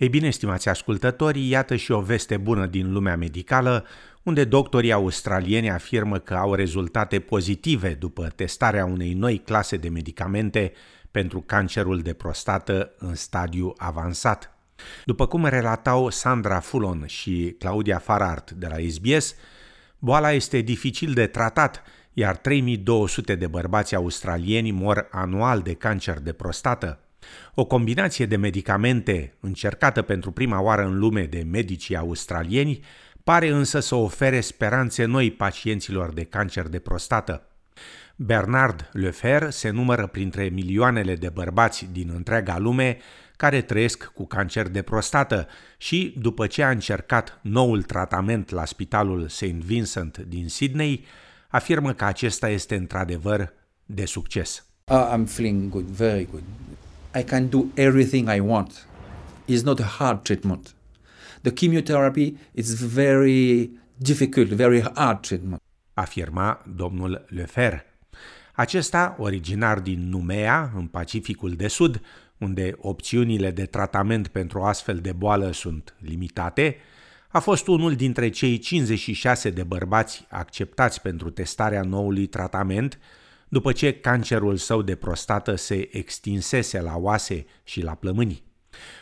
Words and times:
Ei 0.00 0.08
bine, 0.08 0.30
stimați 0.30 0.68
ascultători, 0.68 1.48
iată 1.48 1.76
și 1.76 1.92
o 1.92 2.00
veste 2.00 2.36
bună 2.36 2.66
din 2.66 2.92
lumea 2.92 3.16
medicală, 3.16 3.86
unde 4.22 4.44
doctorii 4.44 4.92
australieni 4.92 5.70
afirmă 5.70 6.18
că 6.18 6.34
au 6.34 6.54
rezultate 6.54 7.18
pozitive 7.18 7.94
după 7.94 8.32
testarea 8.36 8.84
unei 8.84 9.12
noi 9.12 9.38
clase 9.38 9.76
de 9.76 9.88
medicamente 9.88 10.72
pentru 11.10 11.40
cancerul 11.40 12.00
de 12.00 12.12
prostată 12.12 12.92
în 12.98 13.14
stadiu 13.14 13.72
avansat. 13.76 14.58
După 15.04 15.26
cum 15.26 15.46
relatau 15.46 16.10
Sandra 16.10 16.60
Fulon 16.60 17.06
și 17.06 17.54
Claudia 17.58 17.98
Farart 17.98 18.50
de 18.50 18.66
la 18.66 18.76
SBS, 18.88 19.34
boala 19.98 20.32
este 20.32 20.60
dificil 20.60 21.12
de 21.12 21.26
tratat, 21.26 21.82
iar 22.12 22.36
3200 22.36 23.34
de 23.34 23.46
bărbați 23.46 23.94
australieni 23.94 24.70
mor 24.70 25.08
anual 25.10 25.60
de 25.60 25.74
cancer 25.74 26.18
de 26.20 26.32
prostată. 26.32 27.04
O 27.54 27.64
combinație 27.64 28.26
de 28.26 28.36
medicamente 28.36 29.34
încercată 29.40 30.02
pentru 30.02 30.30
prima 30.30 30.60
oară 30.60 30.84
în 30.84 30.98
lume 30.98 31.24
de 31.24 31.46
medicii 31.50 31.96
australieni 31.96 32.80
pare 33.24 33.48
însă 33.48 33.80
să 33.80 33.94
ofere 33.94 34.40
speranțe 34.40 35.04
noi 35.04 35.30
pacienților 35.30 36.12
de 36.12 36.24
cancer 36.24 36.68
de 36.68 36.78
prostată. 36.78 37.44
Bernard 38.16 38.90
Lefer 38.92 39.50
se 39.50 39.70
numără 39.70 40.06
printre 40.06 40.48
milioanele 40.48 41.14
de 41.14 41.28
bărbați 41.28 41.88
din 41.92 42.10
întreaga 42.14 42.58
lume 42.58 42.98
care 43.36 43.60
trăiesc 43.60 44.04
cu 44.04 44.26
cancer 44.26 44.68
de 44.68 44.82
prostată 44.82 45.46
și, 45.78 46.14
după 46.18 46.46
ce 46.46 46.62
a 46.62 46.70
încercat 46.70 47.38
noul 47.42 47.82
tratament 47.82 48.50
la 48.50 48.64
spitalul 48.64 49.28
St. 49.28 49.44
Vincent 49.44 50.18
din 50.18 50.48
Sydney, 50.48 51.04
afirmă 51.48 51.92
că 51.92 52.04
acesta 52.04 52.48
este 52.48 52.76
într-adevăr 52.76 53.52
de 53.86 54.04
succes. 54.04 54.64
Uh, 54.84 55.14
I'm 55.16 55.24
feeling 55.26 55.70
good, 55.70 55.84
very 55.84 56.28
good. 56.30 56.42
I 57.14 57.22
can 57.24 57.48
do 57.48 57.66
everything 57.74 58.28
I 58.28 58.40
want. 58.40 58.86
It's 59.46 59.62
not 59.62 59.80
a 59.80 59.84
hard 59.84 60.22
treatment. 60.22 60.74
The 61.42 61.52
chemotherapy 61.52 62.36
is 62.52 62.74
very 62.74 63.70
difficult, 63.96 64.48
very 64.48 64.80
hard 64.80 65.20
treatment. 65.20 65.62
Afirma 65.94 66.64
domnul 66.76 67.24
Lefer. 67.28 67.84
Acesta, 68.54 69.16
originar 69.18 69.80
din 69.80 70.08
Numea, 70.08 70.72
în 70.76 70.86
Pacificul 70.86 71.50
de 71.50 71.68
Sud, 71.68 72.00
unde 72.38 72.74
opțiunile 72.78 73.50
de 73.50 73.64
tratament 73.64 74.28
pentru 74.28 74.62
astfel 74.62 74.98
de 74.98 75.12
boală 75.12 75.50
sunt 75.52 75.94
limitate, 75.98 76.76
a 77.28 77.38
fost 77.38 77.66
unul 77.66 77.94
dintre 77.94 78.28
cei 78.28 78.58
56 78.58 79.50
de 79.50 79.62
bărbați 79.62 80.26
acceptați 80.28 81.00
pentru 81.00 81.30
testarea 81.30 81.82
noului 81.82 82.26
tratament, 82.26 82.98
după 83.50 83.72
ce 83.72 83.92
cancerul 83.92 84.56
său 84.56 84.82
de 84.82 84.94
prostată 84.94 85.54
se 85.54 85.96
extinsese 85.96 86.80
la 86.80 86.96
oase 86.96 87.46
și 87.64 87.82
la 87.82 87.94
plămâni. 87.94 88.42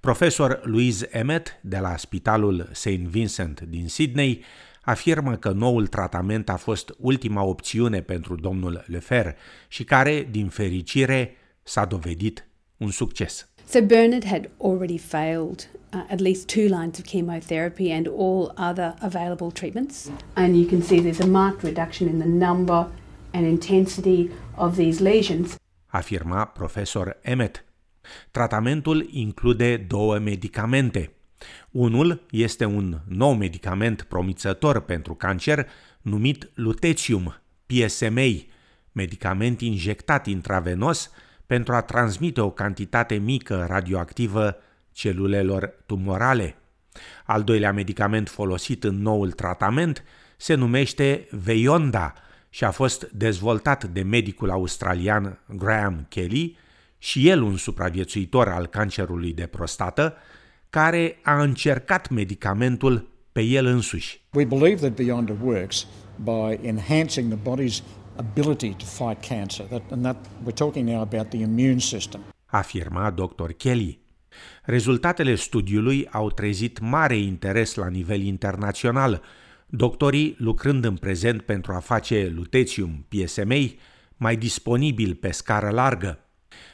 Profesor 0.00 0.60
Louise 0.64 1.08
Emmett 1.10 1.58
de 1.62 1.78
la 1.78 1.96
Spitalul 1.96 2.68
St. 2.72 2.88
Vincent 2.88 3.60
din 3.60 3.88
Sydney 3.88 4.44
afirmă 4.82 5.36
că 5.36 5.50
noul 5.50 5.86
tratament 5.86 6.48
a 6.48 6.56
fost 6.56 6.94
ultima 6.98 7.42
opțiune 7.42 8.00
pentru 8.00 8.34
domnul 8.34 8.84
Lefer 8.86 9.36
și 9.68 9.84
care, 9.84 10.28
din 10.30 10.48
fericire, 10.48 11.36
s-a 11.62 11.84
dovedit 11.84 12.46
un 12.76 12.90
succes. 12.90 13.48
So 13.68 13.80
Bernard 13.80 14.24
had 14.24 14.50
already 14.58 14.98
failed 14.98 15.68
uh, 15.92 16.04
at 16.08 16.20
least 16.20 16.46
two 16.46 16.62
lines 16.62 16.98
of 16.98 17.04
chemotherapy 17.04 17.92
and 17.92 18.06
all 18.06 18.52
other 18.70 18.94
available 19.00 19.50
treatments. 19.52 20.10
And 20.34 20.56
you 20.56 20.66
can 20.66 20.82
see 20.82 21.00
there's 21.00 21.20
a 21.20 21.26
marked 21.26 21.62
reduction 21.62 22.08
in 22.08 22.18
the 22.18 22.28
number 22.28 22.90
and 23.32 23.46
intensity 23.46 24.30
of 24.54 24.76
these 24.76 25.02
lesions. 25.02 25.54
Afirma 25.86 26.44
profesor 26.44 27.18
Emmett. 27.22 27.64
Tratamentul 28.30 29.08
include 29.10 29.76
două 29.76 30.18
medicamente. 30.18 31.12
Unul 31.70 32.26
este 32.30 32.64
un 32.64 33.00
nou 33.08 33.34
medicament 33.34 34.02
promițător 34.02 34.80
pentru 34.80 35.14
cancer 35.14 35.66
numit 36.00 36.50
lutetium, 36.54 37.40
PSMA, 37.66 38.30
medicament 38.92 39.60
injectat 39.60 40.26
intravenos 40.26 41.10
pentru 41.46 41.74
a 41.74 41.80
transmite 41.80 42.40
o 42.40 42.50
cantitate 42.50 43.14
mică 43.14 43.64
radioactivă 43.68 44.56
celulelor 44.92 45.74
tumorale. 45.86 46.54
Al 47.24 47.42
doilea 47.42 47.72
medicament 47.72 48.28
folosit 48.28 48.84
în 48.84 49.02
noul 49.02 49.30
tratament 49.30 50.04
se 50.36 50.54
numește 50.54 51.28
Veionda 51.30 52.14
și 52.50 52.64
a 52.64 52.70
fost 52.70 53.10
dezvoltat 53.12 53.84
de 53.84 54.02
medicul 54.02 54.50
australian 54.50 55.38
Graham 55.56 56.06
Kelly 56.08 56.56
și 56.98 57.28
el 57.28 57.42
un 57.42 57.56
supraviețuitor 57.56 58.48
al 58.48 58.66
cancerului 58.66 59.32
de 59.32 59.46
prostată, 59.46 60.14
care 60.70 61.18
a 61.22 61.42
încercat 61.42 62.08
medicamentul 62.08 63.08
pe 63.32 63.42
el 63.42 63.66
însuși. 63.66 64.20
We 64.32 64.44
believe 64.44 64.80
that 64.80 64.94
Beyonda 64.94 65.34
works 65.42 65.86
by 66.16 66.58
enhancing 66.62 67.34
the 67.34 67.52
body's 67.52 67.82
ability 68.16 68.74
to 68.74 68.84
fight 68.84 69.26
cancer. 69.26 69.66
That, 69.66 69.82
and 69.90 70.02
that 70.02 70.26
we're 70.44 70.54
talking 70.54 70.88
now 70.88 71.00
about 71.00 71.28
the 71.28 71.38
immune 71.38 71.78
system. 71.78 72.20
Afirma 72.46 73.10
dr. 73.10 73.52
Kelly. 73.56 73.98
Rezultatele 74.62 75.34
studiului 75.34 76.08
au 76.10 76.30
trezit 76.30 76.78
mare 76.78 77.16
interes 77.16 77.74
la 77.74 77.88
nivel 77.88 78.20
internațional, 78.20 79.22
doctorii 79.70 80.34
lucrând 80.38 80.84
în 80.84 80.96
prezent 80.96 81.42
pentru 81.42 81.72
a 81.72 81.78
face 81.78 82.32
lutetium 82.34 83.06
PSMA 83.08 83.56
mai 84.16 84.36
disponibil 84.36 85.14
pe 85.14 85.30
scară 85.30 85.70
largă. 85.70 86.18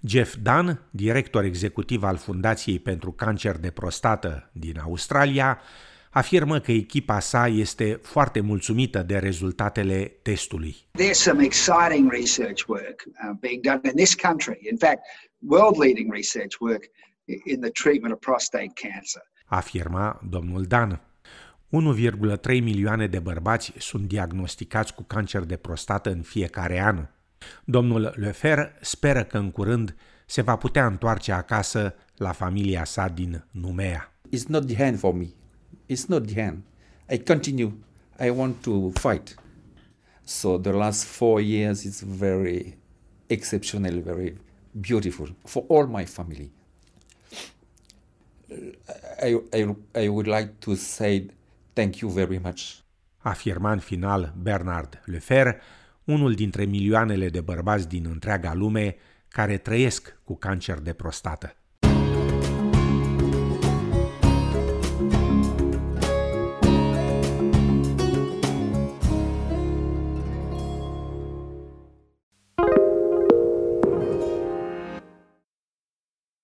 Jeff 0.00 0.36
Dunn, 0.42 0.80
director 0.90 1.44
executiv 1.44 2.02
al 2.02 2.16
Fundației 2.16 2.78
pentru 2.78 3.12
Cancer 3.12 3.56
de 3.56 3.70
Prostată 3.70 4.50
din 4.52 4.78
Australia, 4.78 5.60
afirmă 6.10 6.58
că 6.58 6.72
echipa 6.72 7.20
sa 7.20 7.46
este 7.46 8.00
foarte 8.02 8.40
mulțumită 8.40 9.02
de 9.02 9.18
rezultatele 9.18 10.12
testului. 10.22 10.76
There's 10.98 11.10
some 11.10 11.44
exciting 11.44 12.12
research 12.12 12.62
work 12.66 13.02
uh, 13.06 13.30
being 13.40 13.62
done 13.62 13.80
in 13.84 13.96
this 13.96 14.14
country. 14.14 14.58
In 14.70 14.76
fact, 14.76 15.00
world-leading 15.38 16.12
research 16.12 16.56
work 16.60 16.84
in 17.44 17.60
the 17.60 17.70
treatment 17.70 18.14
of 18.14 18.18
prostate 18.20 18.72
cancer. 18.74 19.22
Afirma 19.44 20.20
domnul 20.30 20.62
Dan. 20.62 21.00
1,3 21.70 22.62
milioane 22.62 23.06
de 23.06 23.18
bărbați 23.18 23.72
sunt 23.78 24.08
diagnosticați 24.08 24.94
cu 24.94 25.02
cancer 25.02 25.42
de 25.42 25.56
prostată 25.56 26.10
în 26.10 26.22
fiecare 26.22 26.80
an. 26.80 27.08
Domnul 27.64 28.14
Lefer 28.16 28.72
speră 28.80 29.24
că 29.24 29.38
în 29.38 29.50
curând 29.50 29.96
se 30.26 30.42
va 30.42 30.56
putea 30.56 30.86
întoarce 30.86 31.32
acasă 31.32 31.94
la 32.16 32.32
familia 32.32 32.84
sa 32.84 33.08
din 33.08 33.44
Numea. 33.50 34.14
It's 34.36 34.46
not 34.46 34.66
the 34.66 34.82
end 34.84 34.98
for 34.98 35.14
me. 35.14 35.26
It's 35.92 36.06
not 36.06 36.26
the 36.26 36.40
end. 36.40 36.58
I 37.10 37.18
continue. 37.18 37.72
I 38.20 38.28
want 38.28 38.62
to 38.62 38.90
fight. 38.90 39.34
So 40.24 40.58
the 40.58 40.72
last 40.72 41.04
four 41.04 41.40
years 41.40 41.82
is 41.82 42.02
very 42.02 42.78
exceptional, 43.26 44.00
very 44.00 44.36
beautiful 44.70 45.34
for 45.44 45.64
all 45.68 45.86
my 45.86 46.04
family. 46.04 46.50
I, 49.22 49.36
I, 49.52 49.74
I 49.94 50.08
would 50.08 50.26
like 50.26 50.60
to 50.60 50.74
say 50.76 51.30
thank 51.72 51.96
you 51.96 52.10
very 52.10 52.38
much. 52.38 52.60
Afirma 53.18 53.72
în 53.72 53.78
final 53.78 54.34
Bernard 54.42 55.02
Lefer, 55.04 55.60
unul 56.04 56.34
dintre 56.34 56.64
milioanele 56.64 57.28
de 57.28 57.40
bărbați 57.40 57.88
din 57.88 58.06
întreaga 58.06 58.54
lume 58.54 58.96
care 59.28 59.58
trăiesc 59.58 60.18
cu 60.24 60.36
cancer 60.36 60.78
de 60.78 60.92
prostată. 60.92 61.54